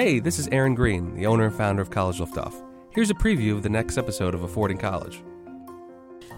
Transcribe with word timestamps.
Hey, 0.00 0.18
this 0.18 0.38
is 0.38 0.48
Aaron 0.48 0.74
Green, 0.74 1.14
the 1.14 1.26
owner 1.26 1.44
and 1.44 1.54
founder 1.54 1.82
of 1.82 1.90
College 1.90 2.20
Liftoff. 2.20 2.54
Here's 2.94 3.10
a 3.10 3.14
preview 3.14 3.52
of 3.52 3.62
the 3.62 3.68
next 3.68 3.98
episode 3.98 4.34
of 4.34 4.44
Affording 4.44 4.78
College. 4.78 5.22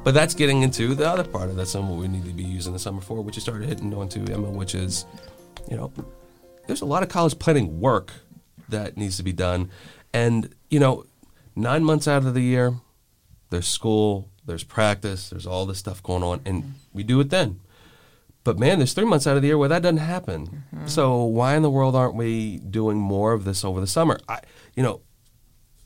But 0.02 0.14
that's 0.14 0.34
getting 0.34 0.62
into 0.62 0.96
the 0.96 1.08
other 1.08 1.22
part 1.22 1.48
of 1.48 1.54
that 1.54 1.66
summer 1.66 1.94
we 1.94 2.08
need 2.08 2.24
to 2.24 2.32
be 2.32 2.42
using 2.42 2.72
the 2.72 2.80
summer 2.80 3.00
for, 3.00 3.22
which 3.22 3.36
you 3.36 3.40
started 3.40 3.68
hitting 3.68 3.94
onto, 3.94 4.24
Emma, 4.24 4.50
which 4.50 4.74
is, 4.74 5.06
you 5.70 5.76
know, 5.76 5.92
there's 6.66 6.80
a 6.80 6.84
lot 6.84 7.04
of 7.04 7.08
college 7.08 7.38
planning 7.38 7.78
work 7.78 8.12
that 8.68 8.96
needs 8.96 9.16
to 9.18 9.22
be 9.22 9.32
done. 9.32 9.70
And, 10.12 10.52
you 10.68 10.80
know, 10.80 11.06
nine 11.54 11.84
months 11.84 12.08
out 12.08 12.26
of 12.26 12.34
the 12.34 12.40
year, 12.40 12.74
there's 13.50 13.68
school, 13.68 14.28
there's 14.44 14.64
practice, 14.64 15.30
there's 15.30 15.46
all 15.46 15.66
this 15.66 15.78
stuff 15.78 16.02
going 16.02 16.24
on, 16.24 16.40
and 16.44 16.74
we 16.92 17.04
do 17.04 17.20
it 17.20 17.30
then. 17.30 17.60
But 18.42 18.58
man, 18.58 18.78
there's 18.78 18.92
three 18.92 19.04
months 19.04 19.28
out 19.28 19.36
of 19.36 19.42
the 19.42 19.46
year 19.46 19.58
where 19.58 19.68
that 19.68 19.82
doesn't 19.82 19.98
happen. 19.98 20.64
Mm-hmm. 20.82 20.90
So 20.90 21.24
why 21.24 21.56
in 21.56 21.62
the 21.62 21.70
world 21.70 21.94
aren't 21.94 22.14
we 22.14 22.58
doing 22.58 22.98
more 22.98 23.32
of 23.32 23.44
this 23.44 23.64
over 23.64 23.80
the 23.80 23.86
summer? 23.86 24.18
I, 24.28 24.40
you 24.74 24.82
know, 24.82 25.02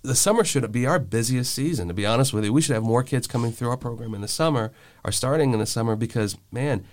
the 0.02 0.14
summer 0.14 0.44
should 0.44 0.70
be 0.72 0.86
our 0.86 0.98
busiest 0.98 1.52
season. 1.52 1.88
To 1.88 1.94
be 1.94 2.06
honest 2.06 2.32
with 2.32 2.44
you, 2.44 2.52
we 2.52 2.62
should 2.62 2.74
have 2.74 2.84
more 2.84 3.02
kids 3.02 3.26
coming 3.26 3.52
through 3.52 3.70
our 3.70 3.76
program 3.76 4.14
in 4.14 4.20
the 4.20 4.28
summer, 4.28 4.72
or 5.04 5.12
starting 5.12 5.52
in 5.52 5.58
the 5.58 5.66
summer, 5.66 5.96
because 5.96 6.36
man, 6.52 6.84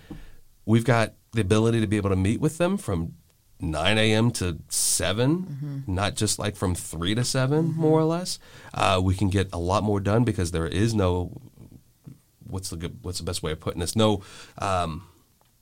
we've 0.66 0.84
got 0.84 1.14
the 1.32 1.40
ability 1.40 1.80
to 1.80 1.86
be 1.86 1.96
able 1.96 2.10
to 2.10 2.16
meet 2.16 2.40
with 2.40 2.58
them 2.58 2.76
from 2.76 3.14
9 3.60 3.98
a.m. 3.98 4.30
to 4.32 4.58
7, 4.68 5.84
not 5.86 6.16
just 6.16 6.38
like 6.38 6.56
from 6.56 6.74
3 6.74 7.14
to 7.14 7.24
7, 7.24 7.72
more 7.74 8.00
or 8.00 8.04
less. 8.04 8.38
Uh, 8.72 9.00
we 9.02 9.14
can 9.14 9.30
get 9.30 9.48
a 9.52 9.58
lot 9.58 9.84
more 9.84 10.00
done 10.00 10.24
because 10.24 10.50
there 10.50 10.66
is 10.66 10.94
no 10.94 11.40
what's 12.46 12.70
the 12.70 12.76
good, 12.76 12.98
what's 13.02 13.18
the 13.18 13.24
best 13.24 13.42
way 13.42 13.52
of 13.52 13.60
putting 13.60 13.80
this? 13.80 13.96
No 13.96 14.22
um, 14.58 15.06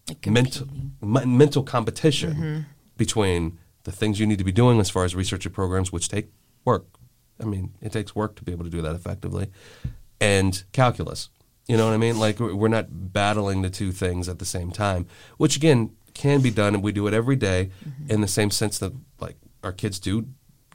Like 0.08 0.26
mental 0.26 0.68
m- 1.02 1.36
mental 1.36 1.62
competition 1.62 2.32
mm-hmm. 2.32 2.60
between 2.96 3.58
the 3.84 3.92
things 3.92 4.18
you 4.18 4.26
need 4.26 4.38
to 4.38 4.44
be 4.44 4.52
doing 4.52 4.80
as 4.80 4.90
far 4.90 5.04
as 5.04 5.14
research 5.14 5.50
programs, 5.52 5.92
which 5.92 6.08
take 6.08 6.28
work. 6.64 6.86
I 7.40 7.44
mean, 7.44 7.72
it 7.80 7.92
takes 7.92 8.14
work 8.14 8.36
to 8.36 8.44
be 8.44 8.52
able 8.52 8.64
to 8.64 8.70
do 8.70 8.82
that 8.82 8.94
effectively, 8.94 9.50
and 10.20 10.62
calculus. 10.72 11.28
You 11.68 11.76
know 11.76 11.86
what 11.86 11.94
I 11.94 11.98
mean? 11.98 12.18
Like 12.18 12.40
we're 12.40 12.54
we're 12.54 12.68
not 12.68 13.12
battling 13.12 13.62
the 13.62 13.70
two 13.70 13.92
things 13.92 14.28
at 14.28 14.38
the 14.38 14.44
same 14.44 14.70
time, 14.70 15.06
which 15.36 15.56
again 15.56 15.92
can 16.14 16.40
be 16.40 16.50
done, 16.50 16.74
and 16.74 16.82
we 16.82 16.92
do 16.92 17.06
it 17.06 17.14
every 17.14 17.36
day 17.36 17.70
mm-hmm. 17.88 18.10
in 18.10 18.20
the 18.20 18.28
same 18.28 18.50
sense 18.50 18.78
that 18.78 18.92
like 19.20 19.36
our 19.62 19.72
kids 19.72 19.98
do 19.98 20.26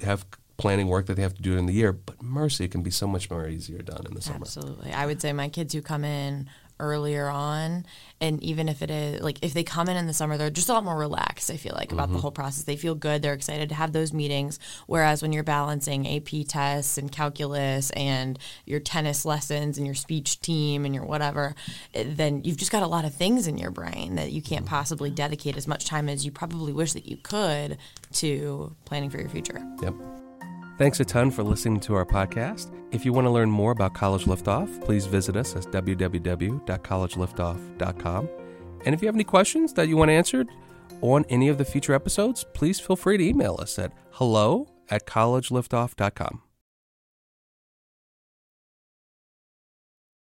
have 0.02 0.26
planning 0.58 0.88
work 0.88 1.06
that 1.06 1.16
they 1.16 1.22
have 1.22 1.36
to 1.36 1.42
do 1.42 1.58
in 1.58 1.66
the 1.66 1.74
year. 1.74 1.94
But 1.94 2.22
mercy 2.22 2.66
it 2.66 2.72
can 2.72 2.82
be 2.82 2.92
so 2.92 3.08
much 3.08 3.30
more 3.30 3.48
easier 3.48 3.80
done 3.80 4.06
in 4.08 4.16
the 4.16 4.22
summer. 4.22 4.40
Absolutely. 4.42 4.92
I 4.92 5.06
would 5.06 5.22
say 5.22 5.34
my 5.34 5.50
kids 5.50 5.74
who 5.74 5.82
come 5.82 6.04
in 6.04 6.50
earlier 6.80 7.28
on, 7.28 7.86
and 8.20 8.42
even 8.44 8.68
if 8.70 8.82
it 8.82 8.90
is 8.90 9.22
like 9.22 9.40
if 9.42 9.54
they 9.54 9.64
come 9.64 9.90
in 9.90 9.98
in 9.98 10.08
the 10.08 10.14
summer, 10.14 10.38
they're 10.38 10.50
just 10.50 10.70
a 10.70 10.74
lot 10.74 10.84
more 10.84 10.98
relaxed. 10.98 11.52
I 11.52 11.58
feel 11.58 11.74
like 11.76 11.92
about 11.92 12.08
the 12.08 12.14
mm-hmm. 12.14 12.22
whole 12.22 12.32
process. 12.32 12.64
They 12.64 12.76
feel 12.76 12.96
good. 12.96 13.22
They're 13.22 13.34
excited 13.34 13.70
to 13.70 13.76
have 13.76 13.94
those 13.94 14.14
meetings. 14.14 14.60
Whereas 14.88 15.22
when 15.22 15.34
you're 15.34 15.44
balancing 15.44 16.08
AP 16.08 16.48
tests 16.48 16.98
and 16.98 17.12
calculus 17.12 17.92
and 17.92 18.40
your 18.66 18.80
tennis 18.80 19.26
lessons 19.26 19.78
and 19.78 19.86
your 19.86 19.96
speech 19.96 20.42
team 20.42 20.86
and 20.86 20.94
your 20.96 21.06
whatever, 21.06 21.56
it- 21.94 22.18
then 22.18 22.42
you've 22.44 22.58
just 22.58 22.72
got 22.72 22.84
a 22.84 22.88
lot 22.88 23.06
of 23.06 23.14
things 23.14 23.48
in 23.48 23.58
your 23.58 23.72
brain 23.72 24.16
that 24.16 24.32
you 24.32 24.42
can't 24.42 24.66
mm-hmm. 24.66 24.76
possibly 24.76 25.10
dedicate 25.10 25.58
as 25.58 25.68
much 25.68 25.86
time 25.86 26.10
as 26.10 26.26
you 26.26 26.32
probably 26.32 26.74
wish 26.74 26.94
that 26.94 27.06
you 27.06 27.18
could 27.18 27.78
to 28.14 28.76
planning 28.86 29.10
for 29.10 29.20
your 29.20 29.30
future. 29.30 29.62
Yep. 29.82 29.94
Thanks 30.78 31.00
a 31.00 31.06
ton 31.06 31.32
for 31.32 31.44
listening 31.44 31.80
to 31.82 31.96
our 31.96 32.06
podcast. 32.06 32.72
If 32.92 33.04
you 33.04 33.12
want 33.12 33.26
to 33.26 33.32
learn 33.32 33.50
more 33.50 33.72
about 33.72 33.96
College 33.96 34.26
Liftoff, 34.26 34.86
please 34.86 35.08
visit 35.08 35.36
us 35.36 35.56
at 35.56 35.64
www.collegeliftoff.com. 35.64 38.30
And 38.86 38.94
if 38.94 39.02
you 39.02 39.08
have 39.08 39.16
any 39.16 39.24
questions 39.24 39.74
that 39.74 39.88
you 39.88 39.98
want 39.98 40.12
answered 40.12 40.48
on 41.02 41.26
any 41.30 41.50
of 41.50 41.58
the 41.58 41.66
future 41.66 41.94
episodes, 41.94 42.46
please 42.54 42.80
feel 42.80 42.96
free 42.96 43.18
to 43.18 43.24
email 43.24 43.58
us 43.60 43.80
at 43.80 43.92
hello 44.12 44.68
at 44.90 45.08
collegeliftoff.com. 45.08 46.44